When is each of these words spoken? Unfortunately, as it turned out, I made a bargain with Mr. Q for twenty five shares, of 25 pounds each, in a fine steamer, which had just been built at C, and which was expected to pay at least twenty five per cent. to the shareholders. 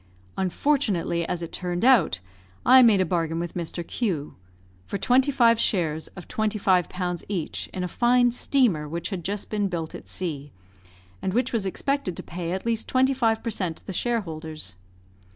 Unfortunately, 0.35 1.27
as 1.27 1.43
it 1.43 1.51
turned 1.51 1.85
out, 1.85 2.21
I 2.65 2.81
made 2.81 3.01
a 3.01 3.05
bargain 3.05 3.39
with 3.39 3.53
Mr. 3.53 3.85
Q 3.87 4.33
for 4.83 4.97
twenty 4.97 5.29
five 5.31 5.59
shares, 5.59 6.07
of 6.17 6.27
25 6.27 6.89
pounds 6.89 7.23
each, 7.29 7.69
in 7.71 7.83
a 7.83 7.87
fine 7.87 8.31
steamer, 8.31 8.89
which 8.89 9.09
had 9.11 9.23
just 9.23 9.51
been 9.51 9.67
built 9.67 9.93
at 9.93 10.07
C, 10.09 10.51
and 11.21 11.35
which 11.35 11.53
was 11.53 11.67
expected 11.67 12.17
to 12.17 12.23
pay 12.23 12.51
at 12.51 12.65
least 12.65 12.89
twenty 12.89 13.13
five 13.13 13.43
per 13.43 13.51
cent. 13.51 13.77
to 13.77 13.85
the 13.85 13.93
shareholders. 13.93 14.75